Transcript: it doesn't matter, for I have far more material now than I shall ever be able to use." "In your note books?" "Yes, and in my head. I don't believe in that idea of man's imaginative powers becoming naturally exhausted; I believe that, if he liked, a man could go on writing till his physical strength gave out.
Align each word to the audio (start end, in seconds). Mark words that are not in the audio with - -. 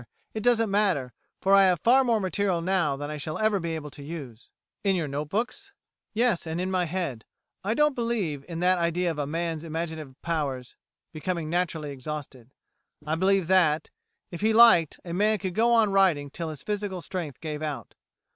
it 0.33 0.41
doesn't 0.41 0.71
matter, 0.71 1.13
for 1.39 1.53
I 1.53 1.65
have 1.65 1.79
far 1.83 2.03
more 2.03 2.19
material 2.19 2.59
now 2.59 2.95
than 2.97 3.11
I 3.11 3.17
shall 3.17 3.37
ever 3.37 3.59
be 3.59 3.75
able 3.75 3.91
to 3.91 4.01
use." 4.01 4.49
"In 4.83 4.95
your 4.95 5.07
note 5.07 5.29
books?" 5.29 5.73
"Yes, 6.11 6.47
and 6.47 6.59
in 6.59 6.71
my 6.71 6.85
head. 6.85 7.23
I 7.63 7.75
don't 7.75 7.93
believe 7.93 8.43
in 8.49 8.61
that 8.61 8.79
idea 8.79 9.11
of 9.11 9.29
man's 9.29 9.63
imaginative 9.63 10.19
powers 10.23 10.75
becoming 11.13 11.51
naturally 11.51 11.91
exhausted; 11.91 12.49
I 13.05 13.13
believe 13.13 13.45
that, 13.45 13.91
if 14.31 14.41
he 14.41 14.53
liked, 14.53 14.99
a 15.05 15.13
man 15.13 15.37
could 15.37 15.53
go 15.53 15.71
on 15.71 15.91
writing 15.91 16.31
till 16.31 16.49
his 16.49 16.63
physical 16.63 17.01
strength 17.01 17.39
gave 17.39 17.61
out. 17.61 17.93